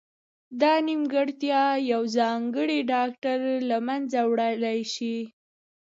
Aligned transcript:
دا 0.61 0.73
نیمګړتیا 0.87 1.63
یو 1.91 2.01
ځانګړی 2.17 2.79
ډاکټر 2.93 3.39
له 3.69 3.77
منځه 3.87 4.19
وړلای 4.31 4.79
شي. 4.93 5.17